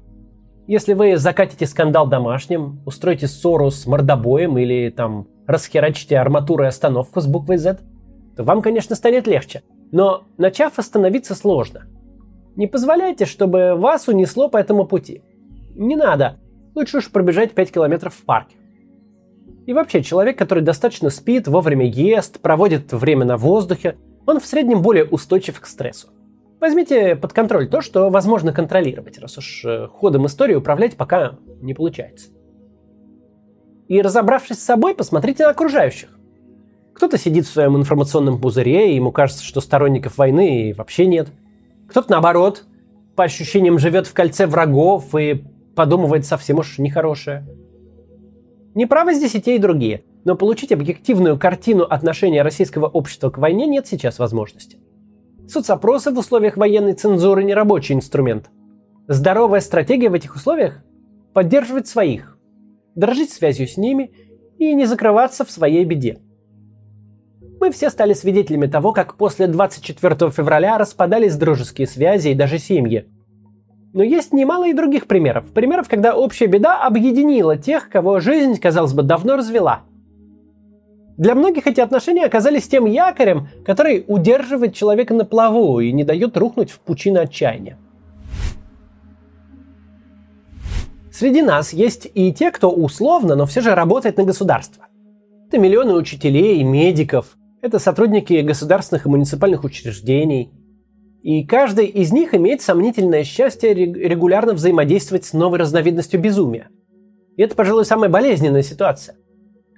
Если 0.66 0.92
вы 0.94 1.16
закатите 1.16 1.66
скандал 1.66 2.06
домашним, 2.06 2.80
устроите 2.86 3.26
ссору 3.26 3.70
с 3.70 3.86
мордобоем 3.86 4.56
или 4.58 4.90
там 4.90 5.26
расхерачите 5.46 6.18
арматуру 6.18 6.64
и 6.64 6.68
остановку 6.68 7.20
с 7.20 7.26
буквой 7.26 7.56
Z, 7.56 7.78
то 8.36 8.44
вам, 8.44 8.62
конечно, 8.62 8.94
станет 8.94 9.26
легче. 9.26 9.62
Но 9.90 10.24
начав 10.38 10.78
остановиться 10.78 11.34
сложно. 11.34 11.86
Не 12.56 12.66
позволяйте, 12.66 13.24
чтобы 13.24 13.74
вас 13.74 14.06
унесло 14.06 14.48
по 14.48 14.56
этому 14.56 14.86
пути. 14.86 15.22
Не 15.74 15.96
надо. 15.96 16.36
Лучше 16.74 16.98
уж 16.98 17.10
пробежать 17.10 17.52
5 17.52 17.72
километров 17.72 18.14
в 18.14 18.24
парке. 18.24 18.56
И 19.66 19.72
вообще, 19.72 20.02
человек, 20.02 20.38
который 20.38 20.62
достаточно 20.62 21.10
спит, 21.10 21.48
вовремя 21.48 21.86
ест, 21.86 22.40
проводит 22.40 22.92
время 22.92 23.24
на 23.24 23.36
воздухе, 23.36 23.96
он 24.26 24.40
в 24.40 24.46
среднем 24.46 24.82
более 24.82 25.04
устойчив 25.04 25.60
к 25.60 25.66
стрессу. 25.66 26.08
Возьмите 26.60 27.16
под 27.16 27.32
контроль 27.32 27.68
то, 27.68 27.80
что 27.80 28.10
возможно 28.10 28.52
контролировать, 28.52 29.18
раз 29.18 29.38
уж 29.38 29.64
э, 29.64 29.86
ходом 29.88 30.26
истории 30.26 30.54
управлять 30.54 30.96
пока 30.96 31.38
не 31.62 31.72
получается. 31.72 32.28
И 33.88 34.02
разобравшись 34.02 34.58
с 34.58 34.64
собой, 34.64 34.94
посмотрите 34.94 35.44
на 35.44 35.50
окружающих. 35.50 36.10
Кто-то 36.92 37.16
сидит 37.16 37.46
в 37.46 37.50
своем 37.50 37.76
информационном 37.78 38.38
пузыре, 38.38 38.92
и 38.92 38.96
ему 38.96 39.10
кажется, 39.10 39.42
что 39.42 39.62
сторонников 39.62 40.18
войны 40.18 40.74
вообще 40.76 41.06
нет. 41.06 41.28
Кто-то 41.88 42.10
наоборот, 42.10 42.64
по 43.16 43.24
ощущениям 43.24 43.78
живет 43.78 44.06
в 44.06 44.12
кольце 44.12 44.46
врагов 44.46 45.14
и 45.14 45.42
подумывает 45.74 46.26
совсем 46.26 46.58
уж 46.58 46.78
нехорошее. 46.78 47.46
Неправы 48.74 49.14
здесь 49.14 49.34
и 49.34 49.40
те, 49.40 49.56
и 49.56 49.58
другие, 49.58 50.04
но 50.24 50.36
получить 50.36 50.72
объективную 50.72 51.38
картину 51.38 51.84
отношения 51.84 52.42
российского 52.42 52.86
общества 52.86 53.30
к 53.30 53.38
войне 53.38 53.66
нет 53.66 53.86
сейчас 53.86 54.18
возможности. 54.18 54.78
Соцопросы 55.50 56.12
в 56.12 56.18
условиях 56.18 56.56
военной 56.56 56.92
цензуры 56.92 57.42
не 57.42 57.54
рабочий 57.54 57.94
инструмент. 57.94 58.50
Здоровая 59.08 59.60
стратегия 59.60 60.08
в 60.08 60.14
этих 60.14 60.36
условиях– 60.36 60.84
поддерживать 61.34 61.88
своих, 61.88 62.38
дружить 62.94 63.32
связью 63.32 63.66
с 63.66 63.76
ними 63.76 64.12
и 64.58 64.72
не 64.74 64.86
закрываться 64.86 65.44
в 65.44 65.50
своей 65.50 65.84
беде. 65.84 66.20
Мы 67.58 67.72
все 67.72 67.90
стали 67.90 68.12
свидетелями 68.12 68.68
того, 68.68 68.92
как 68.92 69.16
после 69.16 69.48
24 69.48 70.30
февраля 70.30 70.78
распадались 70.78 71.34
дружеские 71.34 71.88
связи 71.88 72.28
и 72.28 72.34
даже 72.34 72.58
семьи– 72.58 73.08
но 73.92 74.04
есть 74.04 74.32
немало 74.32 74.68
и 74.68 74.72
других 74.72 75.08
примеров. 75.08 75.46
Примеров, 75.52 75.88
когда 75.88 76.14
общая 76.14 76.46
беда 76.46 76.80
объединила 76.80 77.56
тех, 77.56 77.88
кого 77.88 78.20
жизнь, 78.20 78.56
казалось 78.60 78.92
бы, 78.92 79.02
давно 79.02 79.36
развела. 79.36 79.82
Для 81.20 81.34
многих 81.34 81.66
эти 81.66 81.82
отношения 81.82 82.24
оказались 82.24 82.66
тем 82.66 82.86
якорем, 82.86 83.48
который 83.62 84.06
удерживает 84.08 84.74
человека 84.74 85.12
на 85.12 85.26
плаву 85.26 85.78
и 85.78 85.92
не 85.92 86.02
дает 86.02 86.34
рухнуть 86.38 86.70
в 86.70 86.80
пучины 86.80 87.18
отчаяния. 87.18 87.76
Среди 91.12 91.42
нас 91.42 91.74
есть 91.74 92.10
и 92.14 92.32
те, 92.32 92.50
кто 92.50 92.70
условно, 92.70 93.34
но 93.34 93.44
все 93.44 93.60
же 93.60 93.74
работает 93.74 94.16
на 94.16 94.24
государство. 94.24 94.86
Это 95.46 95.58
миллионы 95.58 95.92
учителей, 95.92 96.62
медиков, 96.62 97.36
это 97.60 97.78
сотрудники 97.78 98.40
государственных 98.40 99.04
и 99.04 99.10
муниципальных 99.10 99.62
учреждений– 99.62 100.50
и 101.22 101.44
каждый 101.44 101.84
из 101.84 102.12
них 102.12 102.32
имеет 102.32 102.62
сомнительное 102.62 103.24
счастье 103.24 103.74
регулярно 103.74 104.54
взаимодействовать 104.54 105.26
с 105.26 105.34
новой 105.34 105.58
разновидностью 105.58 106.18
безумия. 106.18 106.70
И 107.36 107.42
это, 107.42 107.54
пожалуй, 107.54 107.84
самая 107.84 108.08
болезненная 108.08 108.62
ситуация. 108.62 109.16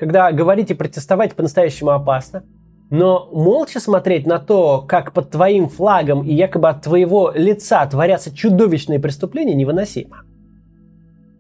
Когда 0.03 0.33
говорить 0.33 0.69
и 0.73 0.75
протестовать 0.75 1.37
по-настоящему 1.37 1.93
опасно, 1.93 2.43
но 2.91 3.31
молча 3.33 3.79
смотреть 3.79 4.27
на 4.27 4.41
то, 4.41 4.83
как 4.83 5.13
под 5.13 5.31
твоим 5.31 5.69
флагом 5.69 6.25
и 6.25 6.35
якобы 6.35 6.71
от 6.71 6.83
твоего 6.83 7.31
лица 7.33 7.87
творятся 7.87 8.35
чудовищные 8.35 8.99
преступления, 8.99 9.55
невыносимо. 9.55 10.25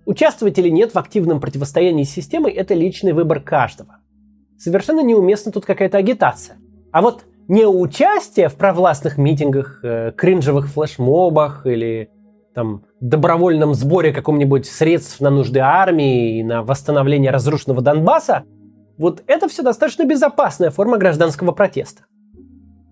Участвовать 0.07 0.61
или 0.61 0.69
нет 0.69 0.95
в 0.95 0.97
активном 0.97 1.41
противостоянии 1.41 2.05
с 2.05 2.13
системой– 2.13 2.53
это 2.53 2.75
личный 2.75 3.15
выбор 3.15 3.41
каждого. 3.41 3.97
Совершенно 4.59 5.01
неуместна 5.01 5.51
тут 5.51 5.67
какая-то 5.67 5.99
агитация. 5.99 6.59
А 6.93 7.03
вот 7.03 7.25
не 7.49 7.67
участие 7.67 8.49
в 8.49 8.55
провластных 8.55 9.19
митингах, 9.19 9.81
э, 9.83 10.13
кринжевых 10.17 10.69
флешмобах 10.69 11.67
или 11.67 12.11
там 12.55 12.85
добровольном 13.03 13.75
сборе 13.75 14.13
каком-нибудь 14.13 14.65
средств 14.67 15.21
на 15.21 15.29
нужды 15.29 15.59
армии 15.59 16.39
и 16.39 16.45
на 16.45 16.63
восстановление 16.63 17.33
разрушенного 17.33 17.83
Донбасса, 17.83 18.45
вот 18.97 19.25
это 19.27 19.49
все 19.49 19.63
достаточно 19.63 20.05
безопасная 20.05 20.71
форма 20.71 20.99
гражданского 20.99 21.51
протеста. 21.51 22.05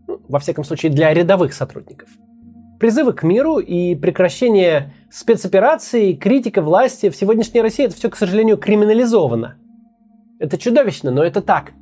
Ну, 0.08 0.20
во 0.28 0.40
всяком 0.40 0.64
случае, 0.64 0.90
для 0.90 1.14
рядовых 1.14 1.54
сотрудников. 1.54 2.08
Призывы 2.80 3.12
к 3.12 3.22
миру 3.22 3.58
и 3.58 3.94
прекращение 3.94 4.94
спецопераций, 5.10 6.16
критика 6.16 6.60
власти 6.60 7.08
в 7.08 7.14
сегодняшней 7.14 7.62
России 7.62 7.84
это 7.84 7.94
все, 7.94 8.10
к 8.10 8.16
сожалению, 8.16 8.56
криминализовано. 8.56 9.58
Это 10.40 10.58
чудовищно, 10.58 11.12
но 11.12 11.22
это 11.22 11.40
так. 11.40 11.72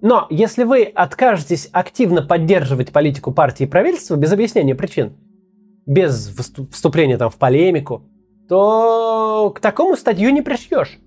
Но 0.00 0.26
если 0.30 0.64
вы 0.64 0.82
откажетесь 0.82 1.68
активно 1.70 2.22
поддерживать 2.22 2.90
политику 2.90 3.30
партии 3.30 3.64
и 3.64 3.68
правительства 3.68 4.16
без 4.16 4.32
объяснения 4.32 4.74
причин, 4.74 5.12
без 5.86 6.34
вступления 6.70 7.18
там 7.18 7.30
в 7.30 7.38
полемику, 7.38 8.08
то 8.48 9.52
к 9.54 9.60
такому 9.60 9.96
статью 9.96 10.30
не 10.30 10.42
пришьешь. 10.42 10.98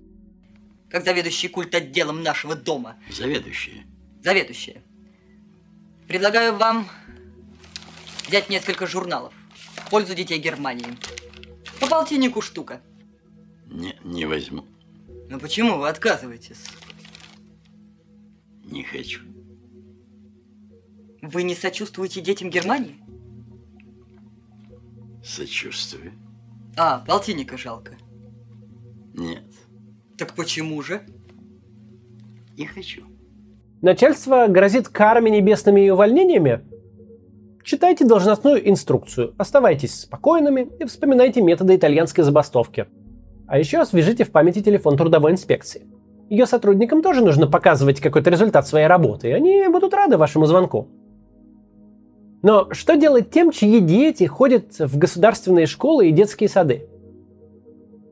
Как 0.90 1.04
заведующий 1.04 1.48
культ 1.48 1.74
отделом 1.74 2.22
нашего 2.22 2.54
дома. 2.54 2.96
Заведующие. 3.10 3.86
Заведующие. 4.22 4.82
Предлагаю 6.06 6.56
вам 6.56 6.88
взять 8.26 8.48
несколько 8.48 8.86
журналов 8.86 9.32
в 9.74 9.90
пользу 9.90 10.14
детей 10.14 10.38
Германии. 10.38 10.86
По 11.80 11.88
полтиннику 11.88 12.40
штука. 12.40 12.80
Не, 13.66 13.96
не 14.04 14.24
возьму. 14.26 14.64
Ну 15.28 15.40
почему 15.40 15.78
вы 15.78 15.88
отказываетесь? 15.88 16.64
Не 18.64 18.84
хочу. 18.84 19.20
Вы 21.22 21.42
не 21.42 21.54
сочувствуете 21.54 22.20
детям 22.20 22.50
Германии? 22.50 22.96
Сочувствую. 25.26 26.12
А, 26.76 27.00
полтинника 27.00 27.58
жалко. 27.58 27.94
Нет. 29.12 29.42
Так 30.16 30.34
почему 30.34 30.80
же? 30.82 31.00
Не 32.56 32.66
хочу. 32.66 33.02
Начальство 33.82 34.46
грозит 34.46 34.88
карами 34.88 35.28
небесными 35.30 35.84
и 35.84 35.90
увольнениями? 35.90 36.64
Читайте 37.64 38.04
должностную 38.04 38.68
инструкцию, 38.70 39.34
оставайтесь 39.36 40.02
спокойными 40.02 40.68
и 40.78 40.84
вспоминайте 40.84 41.40
методы 41.40 41.74
итальянской 41.74 42.22
забастовки. 42.22 42.86
А 43.48 43.58
еще 43.58 43.78
освежите 43.78 44.22
в 44.24 44.30
памяти 44.30 44.62
телефон 44.62 44.96
трудовой 44.96 45.32
инспекции. 45.32 45.88
Ее 46.30 46.46
сотрудникам 46.46 47.02
тоже 47.02 47.24
нужно 47.24 47.48
показывать 47.48 48.00
какой-то 48.00 48.30
результат 48.30 48.68
своей 48.68 48.86
работы, 48.86 49.30
и 49.30 49.32
они 49.32 49.66
будут 49.68 49.92
рады 49.92 50.18
вашему 50.18 50.46
звонку. 50.46 50.88
Но 52.42 52.68
что 52.72 52.96
делать 52.96 53.30
тем, 53.30 53.50
чьи 53.50 53.80
дети 53.80 54.24
ходят 54.24 54.78
в 54.78 54.98
государственные 54.98 55.66
школы 55.66 56.08
и 56.08 56.12
детские 56.12 56.48
сады? 56.48 56.86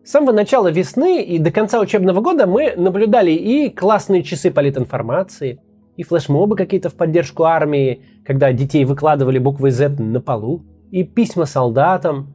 С 0.05 0.11
самого 0.11 0.33
начала 0.33 0.69
весны 0.69 1.23
и 1.23 1.39
до 1.39 1.51
конца 1.51 1.81
учебного 1.81 2.21
года 2.21 2.47
мы 2.47 2.75
наблюдали 2.77 3.31
и 3.31 3.71
классные 3.71 4.23
часы 4.23 4.51
политинформации, 4.51 5.61
и 5.97 6.03
флешмобы 6.03 6.57
какие-то 6.57 6.91
в 6.91 6.95
поддержку 6.95 7.45
армии, 7.45 8.03
когда 8.27 8.53
детей 8.53 8.85
выкладывали 8.85 9.39
буквы 9.39 9.71
Z 9.71 10.01
на 10.01 10.21
полу, 10.21 10.63
и 10.91 11.05
письма 11.05 11.47
солдатам, 11.47 12.35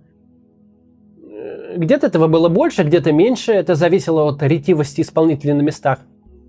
где-то 1.76 2.08
этого 2.08 2.28
было 2.28 2.50
больше, 2.50 2.84
где-то 2.84 3.12
меньше, 3.12 3.52
это 3.52 3.76
зависело 3.76 4.24
от 4.24 4.42
ретивости 4.42 5.02
исполнителей 5.02 5.54
на 5.54 5.62
местах. 5.62 6.00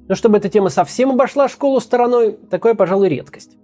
Но 0.09 0.15
чтобы 0.15 0.39
эта 0.39 0.49
тема 0.49 0.71
совсем 0.71 1.11
обошла 1.11 1.49
школу 1.49 1.81
стороной, 1.81 2.37
такое, 2.51 2.75
пожалуй, 2.75 3.09
редкость. 3.09 3.57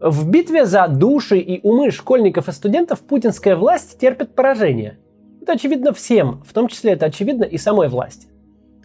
В 0.00 0.28
битве 0.28 0.64
за 0.64 0.86
души 0.86 1.38
и 1.38 1.60
умы 1.66 1.90
школьников 1.90 2.48
и 2.48 2.52
студентов 2.52 3.00
путинская 3.00 3.56
власть 3.56 3.98
терпит 3.98 4.34
поражение. 4.34 4.98
Это 5.42 5.52
очевидно 5.52 5.92
всем, 5.92 6.42
в 6.44 6.52
том 6.52 6.68
числе 6.68 6.92
это 6.92 7.06
очевидно 7.06 7.44
и 7.44 7.58
самой 7.58 7.88
власти. 7.88 8.28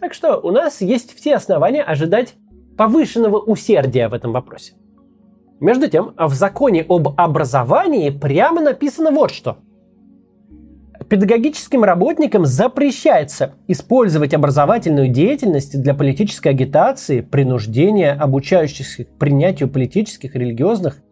Так 0.00 0.12
что 0.12 0.38
у 0.38 0.50
нас 0.50 0.80
есть 0.80 1.16
все 1.16 1.36
основания 1.36 1.82
ожидать 1.82 2.34
повышенного 2.76 3.38
усердия 3.38 4.08
в 4.08 4.14
этом 4.14 4.32
вопросе. 4.32 4.74
Между 5.60 5.88
тем, 5.88 6.14
в 6.18 6.34
законе 6.34 6.84
об 6.88 7.08
образовании 7.16 8.10
прямо 8.10 8.60
написано 8.60 9.10
вот 9.10 9.30
что– 9.30 9.58
Педагогическим 11.08 11.84
работникам 11.84 12.46
запрещается 12.46 13.54
использовать 13.68 14.32
образовательную 14.32 15.08
деятельность 15.08 15.80
для 15.80 15.92
политической 15.92 16.48
агитации, 16.48 17.20
принуждения 17.20 18.12
обучающихся 18.12 19.04
к 19.04 19.18
принятию 19.18 19.68
политических, 19.68 20.34
религиозных 20.34 21.02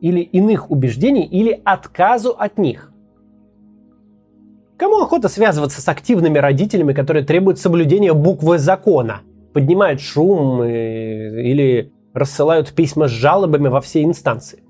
или 0.00 0.20
иных 0.20 0.70
убеждений 0.70 1.24
или 1.24 1.60
отказу 1.64 2.36
от 2.38 2.58
них. 2.58 2.92
Кому 4.76 5.02
охота 5.02 5.28
связываться 5.28 5.80
с 5.80 5.88
активными 5.88 6.38
родителями, 6.38 6.92
которые 6.92 7.24
требуют 7.24 7.58
соблюдения 7.58 8.12
буквы 8.12 8.58
закона, 8.58 9.22
поднимают 9.52 10.00
шум 10.00 10.62
или 10.62 11.92
рассылают 12.14 12.72
письма 12.72 13.08
с 13.08 13.10
жалобами 13.10 13.68
во 13.68 13.80
все 13.80 14.04
инстанции? 14.04 14.62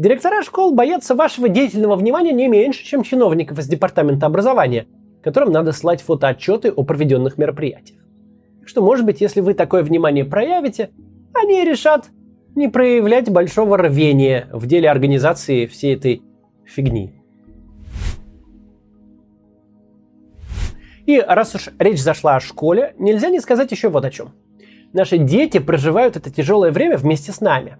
Директора 0.00 0.42
школ 0.42 0.72
боятся 0.72 1.14
вашего 1.14 1.50
деятельного 1.50 1.94
внимания 1.94 2.32
не 2.32 2.48
меньше, 2.48 2.82
чем 2.86 3.02
чиновников 3.02 3.58
из 3.58 3.66
департамента 3.66 4.24
образования, 4.24 4.86
которым 5.22 5.52
надо 5.52 5.72
слать 5.72 6.00
фотоотчеты 6.00 6.72
о 6.72 6.84
проведенных 6.84 7.36
мероприятиях. 7.36 8.00
Так 8.60 8.68
что, 8.70 8.80
может 8.80 9.04
быть, 9.04 9.20
если 9.20 9.42
вы 9.42 9.52
такое 9.52 9.82
внимание 9.82 10.24
проявите, 10.24 10.88
они 11.34 11.62
решат 11.66 12.08
не 12.56 12.68
проявлять 12.68 13.30
большого 13.30 13.76
рвения 13.76 14.48
в 14.54 14.66
деле 14.66 14.88
организации 14.90 15.66
всей 15.66 15.96
этой 15.96 16.22
фигни. 16.64 17.22
И 21.04 21.20
раз 21.20 21.54
уж 21.54 21.68
речь 21.78 22.00
зашла 22.00 22.36
о 22.36 22.40
школе, 22.40 22.94
нельзя 22.98 23.28
не 23.28 23.38
сказать 23.38 23.70
еще 23.70 23.90
вот 23.90 24.06
о 24.06 24.10
чем. 24.10 24.30
Наши 24.94 25.18
дети 25.18 25.58
проживают 25.58 26.16
это 26.16 26.30
тяжелое 26.30 26.70
время 26.70 26.96
вместе 26.96 27.32
с 27.32 27.42
нами. 27.42 27.76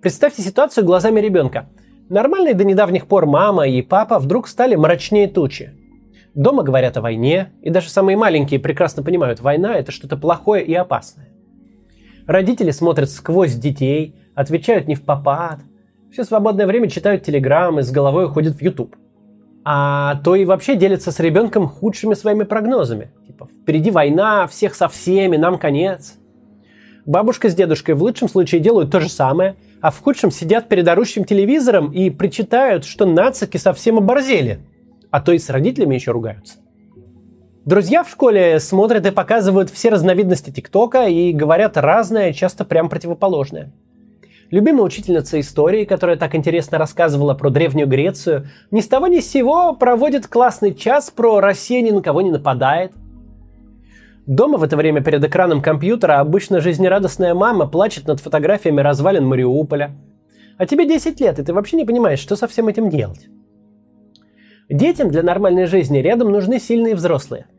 Представьте 0.00 0.42
ситуацию 0.42 0.84
глазами 0.86 1.18
ребенка. 1.18 1.68
Нормальные 2.08 2.54
до 2.54 2.62
недавних 2.62 3.08
пор 3.08 3.26
мама 3.26 3.66
и 3.66 3.82
папа 3.82 4.20
вдруг 4.20 4.46
стали 4.46 4.76
мрачнее 4.76 5.26
тучи. 5.26 5.72
Дома 6.36 6.62
говорят 6.62 6.96
о 6.96 7.00
войне, 7.00 7.52
и 7.62 7.70
даже 7.70 7.88
самые 7.88 8.16
маленькие 8.16 8.60
прекрасно 8.60 9.02
понимают, 9.02 9.40
война 9.40 9.74
это 9.74 9.90
что-то 9.90 10.16
плохое 10.16 10.64
и 10.64 10.72
опасное. 10.72 11.30
Родители 12.28 12.70
смотрят 12.70 13.10
сквозь 13.10 13.54
детей, 13.54 14.14
отвечают 14.36 14.86
не 14.86 14.94
в 14.94 15.02
попад. 15.02 15.58
Все 16.12 16.22
свободное 16.22 16.68
время 16.68 16.88
читают 16.88 17.24
телеграммы, 17.24 17.82
с 17.82 17.90
головой 17.90 18.26
уходят 18.26 18.54
в 18.54 18.62
YouTube. 18.62 18.94
А 19.64 20.20
то 20.22 20.36
и 20.36 20.44
вообще 20.44 20.76
делятся 20.76 21.10
с 21.10 21.18
ребенком 21.18 21.66
худшими 21.66 22.14
своими 22.14 22.44
прогнозами. 22.44 23.10
Типа, 23.26 23.48
впереди 23.62 23.90
война, 23.90 24.46
всех 24.46 24.76
со 24.76 24.86
всеми, 24.86 25.36
нам 25.36 25.58
конец. 25.58 26.18
Бабушка 27.04 27.48
с 27.48 27.54
дедушкой 27.54 27.96
в 27.96 28.02
лучшем 28.02 28.28
случае 28.28 28.60
делают 28.60 28.92
то 28.92 29.00
же 29.00 29.08
самое, 29.08 29.56
а 29.80 29.90
в 29.90 30.00
худшем 30.00 30.30
сидят 30.30 30.68
перед 30.68 30.86
орущим 30.88 31.24
телевизором 31.24 31.92
и 31.92 32.10
причитают, 32.10 32.84
что 32.84 33.06
нацики 33.06 33.56
совсем 33.56 33.98
оборзели. 33.98 34.60
А 35.10 35.20
то 35.20 35.32
и 35.32 35.38
с 35.38 35.48
родителями 35.50 35.94
еще 35.94 36.10
ругаются. 36.10 36.58
Друзья 37.64 38.02
в 38.02 38.10
школе 38.10 38.60
смотрят 38.60 39.04
и 39.06 39.10
показывают 39.10 39.70
все 39.70 39.90
разновидности 39.90 40.50
ТикТока 40.50 41.06
и 41.06 41.32
говорят 41.32 41.76
разное, 41.76 42.32
часто 42.32 42.64
прям 42.64 42.88
противоположное. 42.88 43.72
Любимая 44.50 44.84
учительница 44.84 45.38
истории, 45.38 45.84
которая 45.84 46.16
так 46.16 46.34
интересно 46.34 46.78
рассказывала 46.78 47.34
про 47.34 47.50
Древнюю 47.50 47.86
Грецию, 47.86 48.48
ни 48.70 48.80
с 48.80 48.88
того 48.88 49.06
ни 49.06 49.20
с 49.20 49.30
сего 49.30 49.74
проводит 49.74 50.26
классный 50.26 50.74
час 50.74 51.10
про 51.10 51.40
«Россия 51.40 51.82
ни 51.82 51.90
на 51.90 52.00
кого 52.00 52.22
не 52.22 52.30
нападает». 52.30 52.92
Дома 54.28 54.58
в 54.58 54.62
это 54.62 54.76
время 54.76 55.02
перед 55.02 55.24
экраном 55.24 55.60
компьютера 55.60 56.20
обычно 56.20 56.60
жизнерадостная 56.60 57.34
мама 57.34 57.66
плачет 57.66 58.06
над 58.06 58.20
фотографиями 58.20 58.80
развалин 58.80 59.26
Мариуполя. 59.26 59.90
А 60.56 60.66
тебе 60.66 60.86
10 60.86 61.20
лет, 61.20 61.40
и 61.40 61.42
ты 61.42 61.52
вообще 61.52 61.76
не 61.76 61.84
понимаешь, 61.84 62.20
что 62.20 62.36
со 62.36 62.46
всем 62.46 62.68
этим 62.68 62.90
делать. 62.90 63.26
Детям 64.68 65.10
для 65.10 65.24
нормальной 65.24 65.66
жизни 65.66 65.98
рядом 65.98 66.30
нужны 66.30 66.60
сильные 66.60 66.94
взрослые– 66.94 67.46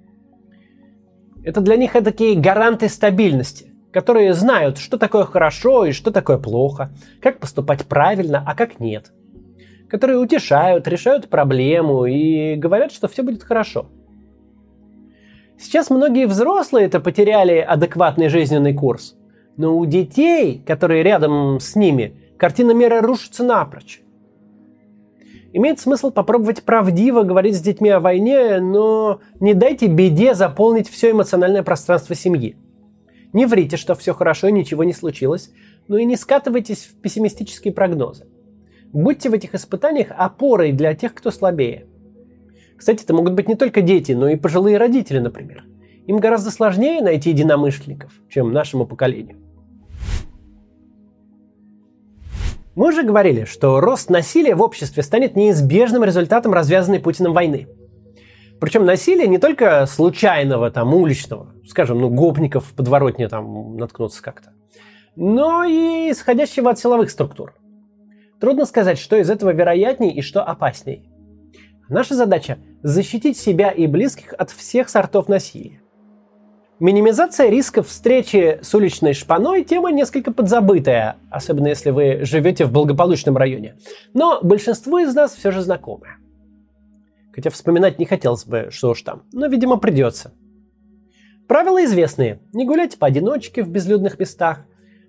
это 1.43 1.61
для 1.61 1.77
них 1.77 1.93
такие 1.93 2.39
гаранты 2.39 2.89
стабильности, 2.89 3.73
которые 3.91 4.33
знают, 4.33 4.77
что 4.77 4.97
такое 4.97 5.23
хорошо 5.23 5.85
и 5.85 5.93
что 5.93 6.11
такое 6.11 6.37
плохо, 6.37 6.91
как 7.21 7.39
поступать 7.39 7.85
правильно, 7.85 8.43
а 8.45 8.55
как 8.55 8.79
нет. 8.79 9.11
Которые 9.89 10.19
утешают, 10.19 10.87
решают 10.87 11.29
проблему 11.29 12.05
и 12.05 12.55
говорят, 12.55 12.91
что 12.91 13.07
все 13.07 13.23
будет 13.23 13.43
хорошо. 13.43 13.89
Сейчас 15.59 15.89
многие 15.89 16.25
взрослые 16.25 16.85
это 16.85 17.01
потеряли 17.01 17.57
адекватный 17.57 18.29
жизненный 18.29 18.73
курс. 18.73 19.17
Но 19.57 19.77
у 19.77 19.85
детей, 19.85 20.63
которые 20.65 21.03
рядом 21.03 21.59
с 21.59 21.75
ними, 21.75 22.15
картина 22.37 22.71
мира 22.71 23.01
рушится 23.01 23.43
напрочь. 23.43 24.01
Имеет 25.51 25.81
смысл 25.81 26.11
попробовать 26.11 26.63
правдиво 26.63 27.23
говорить 27.23 27.57
с 27.57 27.61
детьми 27.61 27.89
о 27.89 27.99
войне, 27.99 28.61
но 28.61 29.19
не 29.41 29.53
дайте 29.53 29.87
беде 29.87 30.33
заполнить 30.33 30.87
все 30.87 31.11
эмоциональное 31.11 31.63
пространство 31.63 32.15
семьи. 32.15 32.55
Не 33.33 33.45
врите, 33.45 33.75
что 33.75 33.95
все 33.95 34.13
хорошо 34.13 34.47
и 34.47 34.53
ничего 34.53 34.85
не 34.85 34.93
случилось, 34.93 35.51
но 35.89 35.97
и 35.97 36.05
не 36.05 36.15
скатывайтесь 36.15 36.85
в 36.85 37.01
пессимистические 37.01 37.73
прогнозы. 37.73 38.27
Будьте 38.93 39.29
в 39.29 39.33
этих 39.33 39.55
испытаниях 39.55 40.07
опорой 40.15 40.71
для 40.71 40.93
тех, 40.93 41.13
кто 41.13 41.31
слабее. 41.31 41.88
Кстати, 42.79 43.03
это 43.03 43.13
могут 43.13 43.33
быть 43.33 43.49
не 43.49 43.55
только 43.55 43.81
дети, 43.81 44.13
но 44.13 44.29
и 44.29 44.37
пожилые 44.37 44.77
родители, 44.77 45.19
например. 45.19 45.65
Им 46.07 46.17
гораздо 46.17 46.49
сложнее 46.49 47.01
найти 47.01 47.29
единомышленников, 47.29 48.13
чем 48.29 48.53
нашему 48.53 48.87
поколению. 48.87 49.37
Мы 52.75 52.87
уже 52.87 53.03
говорили, 53.03 53.43
что 53.43 53.81
рост 53.81 54.09
насилия 54.09 54.55
в 54.55 54.61
обществе 54.61 55.03
станет 55.03 55.35
неизбежным 55.35 56.05
результатом 56.05 56.53
развязанной 56.53 57.01
Путиным 57.01 57.33
войны. 57.33 57.67
Причем 58.61 58.85
насилие 58.85 59.27
не 59.27 59.39
только 59.39 59.85
случайного, 59.85 60.71
там, 60.71 60.93
уличного, 60.93 61.53
скажем, 61.67 61.99
ну, 61.99 62.09
гопников 62.09 62.65
в 62.67 62.73
подворотне 62.73 63.27
там 63.27 63.75
наткнуться 63.75 64.23
как-то, 64.23 64.53
но 65.17 65.65
и 65.65 66.11
исходящего 66.11 66.71
от 66.71 66.79
силовых 66.79 67.09
структур. 67.09 67.53
Трудно 68.39 68.65
сказать, 68.65 68.99
что 68.99 69.17
из 69.17 69.29
этого 69.29 69.51
вероятней 69.51 70.11
и 70.11 70.21
что 70.21 70.43
опасней. 70.43 71.09
Наша 71.89 72.13
задача– 72.13 72.59
защитить 72.83 73.35
себя 73.35 73.71
и 73.71 73.87
близких 73.87 74.33
от 74.37 74.51
всех 74.51 74.89
сортов 74.89 75.27
насилия. 75.27 75.81
Минимизация 76.79 77.49
рисков 77.49 77.87
встречи 77.87 78.59
с 78.61 78.75
уличной 78.75 79.13
шпаной– 79.13 79.63
тема 79.65 79.91
несколько 79.91 80.31
подзабытая, 80.31 81.17
особенно 81.31 81.67
если 81.67 81.89
вы 81.89 82.23
живете 82.23 82.65
в 82.65 82.71
благополучном 82.71 83.35
районе. 83.37 83.75
Но 84.13 84.39
большинству 84.43 84.99
из 84.99 85.15
нас 85.15 85.33
все 85.33 85.49
же 85.49 85.61
знакомая. 85.61 86.17
Хотя 87.33 87.49
вспоминать 87.49 87.97
не 87.97 88.05
хотелось 88.05 88.45
бы, 88.45 88.67
что 88.69 88.91
уж 88.91 89.01
там, 89.01 89.23
но, 89.33 89.47
видимо, 89.47 89.77
придется. 89.77 90.31
Правила 91.47 91.83
известные. 91.83 92.39
Не 92.53 92.67
гулять 92.67 92.99
поодиночке 92.99 93.63
в 93.63 93.69
безлюдных 93.69 94.19
местах, 94.19 94.67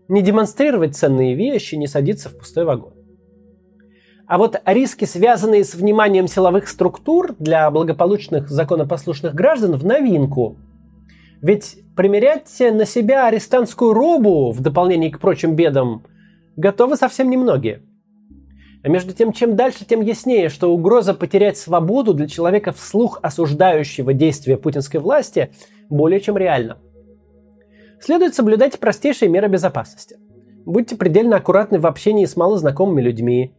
не 0.08 0.22
демонстрировать 0.22 0.96
ценные 0.96 1.34
вещи, 1.34 1.74
не 1.74 1.86
садиться 1.86 2.30
в 2.30 2.38
пустой 2.38 2.64
вагон. 2.64 2.94
А 4.30 4.38
вот 4.38 4.62
риски, 4.64 5.04
связанные 5.04 5.64
с 5.64 5.74
вниманием 5.74 6.28
силовых 6.28 6.68
структур 6.68 7.34
для 7.38 7.70
благополучных 7.70 8.48
законопослушных 8.48 9.34
граждан, 9.34 9.76
в 9.76 9.84
новинку– 9.84 10.56
ведь 11.40 11.78
примерять 11.96 12.54
на 12.60 12.84
себя 12.84 13.26
арестантскую 13.26 13.94
робу 13.94 14.50
в 14.50 14.60
дополнение 14.60 15.10
к 15.10 15.18
прочим 15.18 15.56
бедам 15.56 16.04
готовы 16.56 16.96
совсем 16.96 17.30
немногие. 17.30 17.82
А 18.82 18.88
между 18.88 19.12
тем, 19.12 19.32
чем 19.32 19.56
дальше, 19.56 19.84
тем 19.86 20.00
яснее, 20.00 20.48
что 20.48 20.72
угроза 20.72 21.14
потерять 21.14 21.56
свободу 21.56 22.14
для 22.14 22.28
человека 22.28 22.72
вслух 22.72 23.18
осуждающего 23.22 24.12
действия 24.12 24.56
путинской 24.56 25.00
власти 25.00 25.50
более 25.88 26.20
чем 26.20 26.36
реальна. 26.36 26.78
Следует 28.00 28.34
соблюдать 28.34 28.78
простейшие 28.78 29.28
меры 29.28 29.48
безопасности. 29.48 30.16
Будьте 30.64 30.96
предельно 30.96 31.36
аккуратны 31.36 31.78
в 31.78 31.86
общении 31.86 32.24
с 32.24 32.36
малознакомыми 32.36 33.02
людьми. 33.02 33.54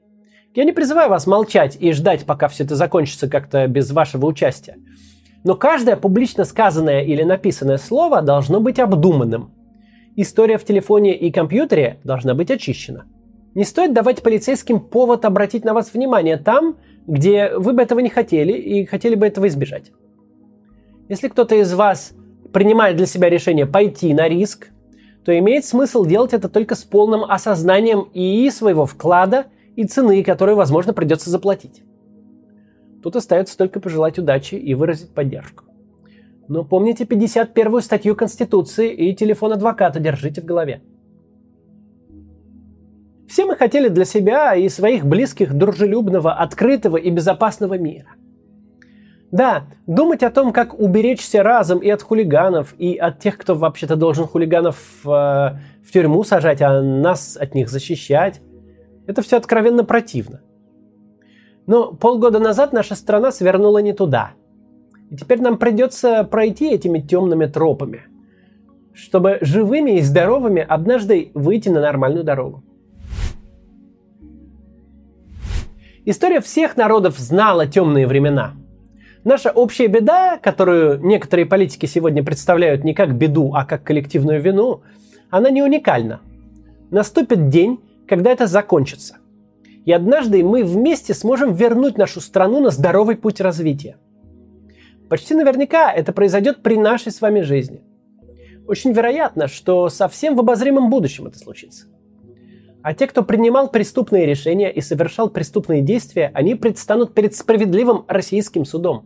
Я 0.53 0.65
не 0.65 0.73
призываю 0.73 1.09
вас 1.09 1.27
молчать 1.27 1.77
и 1.79 1.93
ждать, 1.93 2.25
пока 2.25 2.49
все 2.49 2.65
это 2.65 2.75
закончится 2.75 3.29
как-то 3.29 3.67
без 3.67 3.89
вашего 3.91 4.25
участия. 4.25 4.75
Но 5.45 5.55
каждое 5.55 5.95
публично 5.95 6.43
сказанное 6.43 7.03
или 7.03 7.23
написанное 7.23 7.77
слово 7.77 8.21
должно 8.21 8.59
быть 8.59 8.77
обдуманным. 8.77 9.53
История 10.17 10.57
в 10.57 10.65
телефоне 10.65 11.17
и 11.17 11.31
компьютере 11.31 11.99
должна 12.03 12.33
быть 12.33 12.51
очищена. 12.51 13.05
Не 13.55 13.63
стоит 13.63 13.93
давать 13.93 14.23
полицейским 14.23 14.81
повод 14.81 15.23
обратить 15.23 15.63
на 15.63 15.73
вас 15.73 15.93
внимание 15.93 16.35
там, 16.35 16.75
где 17.07 17.51
вы 17.55 17.71
бы 17.71 17.81
этого 17.81 17.99
не 17.99 18.09
хотели 18.09 18.51
и 18.51 18.85
хотели 18.85 19.15
бы 19.15 19.25
этого 19.25 19.47
избежать. 19.47 19.93
Если 21.07 21.29
кто-то 21.29 21.55
из 21.55 21.73
вас 21.73 22.11
принимает 22.51 22.97
для 22.97 23.05
себя 23.05 23.29
решение 23.29 23.65
пойти 23.65 24.13
на 24.13 24.27
риск, 24.27 24.67
то 25.23 25.37
имеет 25.37 25.63
смысл 25.63 26.05
делать 26.05 26.33
это 26.33 26.49
только 26.49 26.75
с 26.75 26.83
полным 26.83 27.23
осознанием 27.23 28.01
и 28.13 28.49
своего 28.49 28.85
вклада, 28.85 29.45
и 29.75 29.85
цены, 29.85 30.23
которую, 30.23 30.55
возможно, 30.55 30.93
придется 30.93 31.29
заплатить. 31.29 31.83
Тут 33.01 33.15
остается 33.15 33.57
только 33.57 33.79
пожелать 33.79 34.19
удачи 34.19 34.55
и 34.55 34.73
выразить 34.73 35.13
поддержку. 35.13 35.65
Но 36.47 36.63
помните 36.63 37.05
51-ю 37.05 37.81
статью 37.81 38.15
Конституции 38.15 38.93
и 38.93 39.15
телефон 39.15 39.53
адвоката 39.53 39.99
держите 39.99 40.41
в 40.41 40.45
голове. 40.45 40.81
Все 43.27 43.45
мы 43.45 43.55
хотели 43.55 43.87
для 43.87 44.03
себя 44.03 44.55
и 44.55 44.67
своих 44.67 45.05
близких 45.05 45.53
дружелюбного, 45.53 46.33
открытого 46.33 46.97
и 46.97 47.09
безопасного 47.09 47.77
мира. 47.77 48.09
Да, 49.31 49.67
думать 49.87 50.23
о 50.23 50.29
том, 50.29 50.51
как 50.51 50.77
уберечься 50.77 51.41
разом 51.41 51.79
и 51.79 51.89
от 51.89 52.01
хулиганов, 52.01 52.75
и 52.77 52.97
от 52.97 53.19
тех, 53.19 53.37
кто 53.37 53.55
вообще-то 53.55 53.95
должен 53.95 54.27
хулиганов 54.27 54.77
э, 55.05 55.07
в 55.07 55.91
тюрьму 55.93 56.25
сажать, 56.25 56.61
а 56.61 56.81
нас 56.81 57.37
от 57.37 57.55
них 57.55 57.69
защищать, 57.69 58.41
это 59.11 59.21
все 59.21 59.37
откровенно 59.37 59.83
противно. 59.83 60.41
Но 61.67 61.93
полгода 61.93 62.39
назад 62.39 62.73
наша 62.73 62.95
страна 62.95 63.31
свернула 63.31 63.79
не 63.79 63.93
туда. 63.93 64.31
И 65.09 65.17
теперь 65.17 65.41
нам 65.41 65.57
придется 65.57 66.23
пройти 66.23 66.71
этими 66.71 66.99
темными 66.99 67.45
тропами, 67.45 68.03
чтобы 68.93 69.37
живыми 69.41 69.97
и 69.97 70.01
здоровыми 70.01 70.65
однажды 70.67 71.31
выйти 71.33 71.69
на 71.69 71.81
нормальную 71.81 72.23
дорогу. 72.23 72.63
История 76.05 76.39
всех 76.39 76.77
народов 76.77 77.19
знала 77.19 77.67
темные 77.67 78.07
времена. 78.07 78.53
Наша 79.23 79.51
общая 79.51 79.87
беда, 79.87 80.39
которую 80.41 80.99
некоторые 81.05 81.45
политики 81.45 81.85
сегодня 81.85 82.23
представляют 82.23 82.83
не 82.83 82.93
как 82.93 83.15
беду, 83.15 83.53
а 83.53 83.65
как 83.65 83.83
коллективную 83.83 84.41
вину, 84.41 84.81
она 85.29 85.51
не 85.51 85.61
уникальна. 85.61 86.21
Наступит 86.89 87.49
день, 87.49 87.79
когда 88.11 88.29
это 88.29 88.45
закончится. 88.45 89.19
И 89.85 89.91
однажды 89.93 90.43
мы 90.43 90.65
вместе 90.65 91.13
сможем 91.13 91.53
вернуть 91.53 91.97
нашу 91.97 92.19
страну 92.19 92.59
на 92.59 92.69
здоровый 92.69 93.15
путь 93.15 93.39
развития. 93.39 93.95
Почти 95.07 95.33
наверняка 95.33 95.89
это 95.93 96.11
произойдет 96.11 96.61
при 96.61 96.75
нашей 96.75 97.13
с 97.13 97.21
вами 97.21 97.39
жизни. 97.39 97.81
Очень 98.67 98.91
вероятно, 98.91 99.47
что 99.47 99.87
совсем 99.87 100.35
в 100.35 100.41
обозримом 100.41 100.89
будущем 100.89 101.27
это 101.27 101.39
случится. 101.39 101.85
А 102.83 102.93
те, 102.93 103.07
кто 103.07 103.23
принимал 103.23 103.71
преступные 103.71 104.25
решения 104.25 104.69
и 104.69 104.81
совершал 104.81 105.29
преступные 105.29 105.81
действия, 105.81 106.31
они 106.33 106.55
предстанут 106.55 107.13
перед 107.13 107.33
справедливым 107.33 108.03
российским 108.09 108.65
судом. 108.65 109.05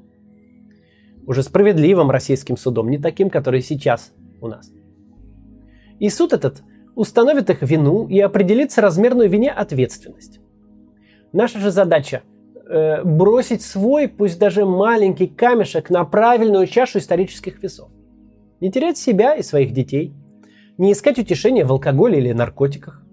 Уже 1.27 1.43
справедливым 1.43 2.09
российским 2.09 2.57
судом, 2.57 2.89
не 2.89 2.97
таким, 2.97 3.29
который 3.29 3.61
сейчас 3.61 4.13
у 4.41 4.47
нас. 4.47 4.71
И 5.99 6.09
суд 6.09 6.33
этот 6.33 6.63
установит 6.95 7.49
их 7.49 7.61
вину 7.61 8.07
и 8.07 8.19
определит 8.19 8.71
соразмерную 8.71 9.29
вине 9.29 9.51
ответственность. 9.51 10.39
Наша 11.33 11.59
же 11.59 11.69
задача 11.69 12.23
э, 12.67 13.03
бросить 13.03 13.61
свой, 13.61 14.07
пусть 14.07 14.39
даже 14.39 14.65
маленький 14.65 15.27
камешек 15.27 15.89
на 15.89 16.05
правильную 16.05 16.67
чашу 16.67 16.99
исторических 16.99 17.61
весов. 17.61 17.89
Не 18.61 18.71
терять 18.71 18.97
себя 18.97 19.35
и 19.35 19.43
своих 19.43 19.73
детей, 19.73 20.13
не 20.77 20.93
искать 20.93 21.19
утешения 21.19 21.65
в 21.65 21.71
алкоголе 21.71 22.19
или 22.19 22.31
наркотиках, 22.31 23.03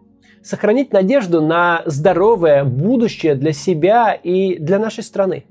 сохранить 0.42 0.92
надежду 0.92 1.40
на 1.40 1.82
здоровое 1.86 2.64
будущее 2.64 3.34
для 3.34 3.52
себя 3.52 4.14
и 4.14 4.58
для 4.58 4.78
нашей 4.78 5.02
страны. 5.02 5.44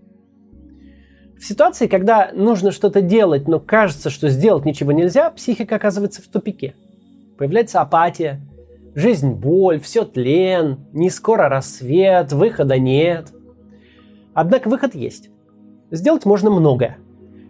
В 1.38 1.46
ситуации, 1.46 1.88
когда 1.88 2.32
нужно 2.34 2.72
что-то 2.72 3.02
делать, 3.02 3.48
но 3.48 3.60
кажется, 3.60 4.10
что 4.10 4.30
сделать 4.30 4.64
ничего 4.64 4.92
нельзя, 4.92 5.32
психика 5.32 5.76
оказывается 5.76 6.22
в 6.22 6.28
тупике. 6.28 6.76
Появляется 7.42 7.82
апатия, 7.82 8.40
жизнь 8.94 9.32
боль, 9.32 9.80
все 9.80 10.06
тлен, 10.06 10.86
не 10.94 11.10
скоро 11.10 11.50
рассвет, 11.50 12.32
выхода 12.32 12.78
нет. 12.78 13.34
Однако 14.36 14.70
выход 14.70 14.94
есть. 14.94 15.32
Сделать 15.90 16.26
можно 16.26 16.52
многое. 16.52 17.00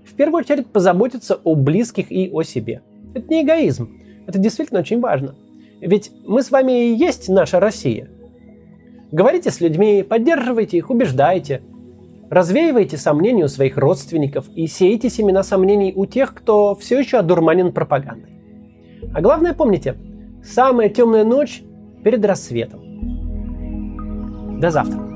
В 0.06 0.14
первую 0.14 0.46
очередь 0.46 0.68
позаботиться 0.68 1.42
о 1.44 1.56
близких 1.56 2.10
и 2.10 2.30
о 2.32 2.44
себе. 2.44 2.84
Это 3.14 3.28
не 3.28 3.42
эгоизм, 3.42 3.92
это 4.28 4.40
действительно 4.40 4.80
очень 4.80 5.02
важно– 5.02 5.36
ведь 5.82 6.14
мы 6.26 6.42
с 6.42 6.52
вами 6.52 6.86
и 6.86 6.96
есть 6.96 7.28
наша 7.28 7.60
Россия. 7.60 8.08
Говорите 9.12 9.52
с 9.52 9.60
людьми, 9.60 10.04
поддерживайте 10.04 10.78
их, 10.78 10.90
убеждайте. 10.90 11.64
Развеивайте 12.30 12.96
сомнения 12.96 13.44
у 13.44 13.50
своих 13.50 13.76
родственников 13.76 14.48
и 14.56 14.68
сеете 14.68 15.10
семена 15.10 15.44
сомнений 15.44 15.92
у 15.94 16.06
тех, 16.06 16.34
кто 16.34 16.76
все 16.76 16.98
еще 17.00 17.18
одурманен 17.18 17.74
пропагандой. 17.74 18.41
А 19.14 19.22
главное 19.22 19.54
помните, 19.54 19.96
самая 20.44 20.90
темная 20.90 21.24
ночь 21.24 21.64
перед 22.04 22.26
рассветом. 22.26 22.82
До 24.60 24.72
завтра. 24.72 25.11